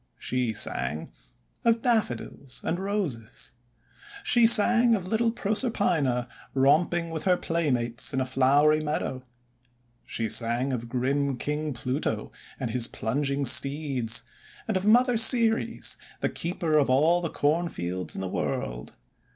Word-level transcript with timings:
She 0.17 0.51
sang 0.55 1.11
of 1.63 1.83
Daffodils 1.83 2.61
and 2.63 2.79
Roses. 2.79 3.51
She 4.23 4.47
sang 4.47 4.95
of 4.95 5.07
little 5.07 5.29
Proserpina 5.31 6.27
romping 6.55 7.11
with 7.11 7.25
her 7.25 7.37
playmates 7.37 8.11
in 8.11 8.19
a 8.19 8.25
flowery 8.25 8.79
meadow. 8.79 9.21
She 10.03 10.27
sang 10.27 10.73
of 10.73 10.89
grim 10.89 11.37
King 11.37 11.71
Pluto 11.71 12.31
and 12.59 12.71
his 12.71 12.87
plunging 12.87 13.45
steeds, 13.45 14.23
and 14.67 14.75
of 14.75 14.87
Mother 14.87 15.17
Ceres 15.17 15.97
the 16.19 16.29
Keeper 16.29 16.79
of 16.79 16.89
all 16.89 17.21
the 17.21 17.29
Corn 17.29 17.69
fields 17.69 18.15
in 18.15 18.21
the 18.21 18.27
World. 18.27 18.93